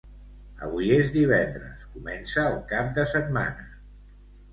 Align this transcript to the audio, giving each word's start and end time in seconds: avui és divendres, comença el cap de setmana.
avui 0.67 0.87
és 0.95 1.11
divendres, 1.17 1.83
comença 1.97 2.45
el 2.53 2.57
cap 2.73 2.89
de 2.97 3.05
setmana. 3.13 3.69